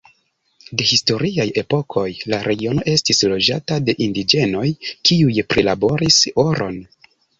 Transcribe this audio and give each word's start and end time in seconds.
De 0.81 0.85
historiaj 0.91 1.45
epokoj 1.61 2.05
la 2.33 2.39
regiono 2.49 2.85
estis 2.93 3.21
loĝata 3.33 3.77
de 3.91 3.95
indiĝenoj 4.07 4.67
kiuj 5.11 5.37
prilaboris 5.55 6.19
oron. 6.47 6.81